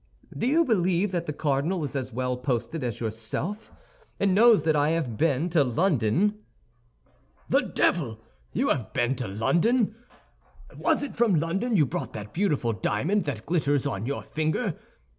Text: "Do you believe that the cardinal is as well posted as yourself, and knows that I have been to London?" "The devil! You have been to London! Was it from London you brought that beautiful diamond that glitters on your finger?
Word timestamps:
"Do 0.35 0.47
you 0.47 0.65
believe 0.65 1.11
that 1.11 1.27
the 1.27 1.31
cardinal 1.31 1.83
is 1.83 1.95
as 1.95 2.11
well 2.11 2.35
posted 2.35 2.83
as 2.83 2.99
yourself, 2.99 3.71
and 4.19 4.33
knows 4.33 4.63
that 4.63 4.75
I 4.75 4.89
have 4.97 5.15
been 5.15 5.47
to 5.51 5.63
London?" 5.63 6.39
"The 7.47 7.61
devil! 7.61 8.17
You 8.51 8.69
have 8.69 8.93
been 8.93 9.15
to 9.17 9.27
London! 9.27 9.93
Was 10.75 11.03
it 11.03 11.15
from 11.15 11.35
London 11.35 11.77
you 11.77 11.85
brought 11.85 12.13
that 12.13 12.33
beautiful 12.33 12.73
diamond 12.73 13.25
that 13.25 13.45
glitters 13.45 13.85
on 13.85 14.07
your 14.07 14.23
finger? 14.23 14.75